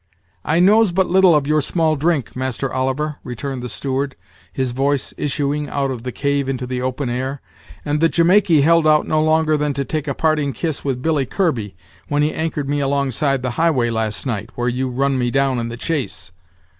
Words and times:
"I 0.43 0.59
knows 0.59 0.91
but 0.91 1.11
little 1.11 1.35
of 1.35 1.45
your 1.45 1.61
small 1.61 1.95
drink, 1.95 2.35
Master 2.35 2.73
Oliver," 2.73 3.17
returned 3.23 3.61
the 3.61 3.69
steward, 3.69 4.15
his 4.51 4.71
voice 4.71 5.13
issuing 5.15 5.69
out 5.69 5.91
of 5.91 6.01
the 6.01 6.11
cave 6.11 6.49
into 6.49 6.65
the 6.65 6.81
open 6.81 7.07
air, 7.07 7.39
"and 7.85 7.99
the 8.01 8.09
Jamaikey 8.09 8.63
held 8.63 8.87
out 8.87 9.07
no 9.07 9.21
longer 9.21 9.57
than 9.57 9.75
to 9.75 9.85
take 9.85 10.07
a 10.07 10.15
parting 10.15 10.53
kiss 10.53 10.83
with 10.83 11.03
Billy 11.03 11.27
Kirby, 11.27 11.75
when 12.07 12.23
he 12.23 12.33
anchored 12.33 12.67
me 12.67 12.79
alongside 12.79 13.43
the 13.43 13.51
highway 13.61 13.91
last 13.91 14.25
night, 14.25 14.49
where 14.55 14.67
you 14.69 14.89
run 14.89 15.19
me 15.19 15.29
down 15.29 15.59
in 15.59 15.69
the 15.69 15.77
chase. 15.77 16.31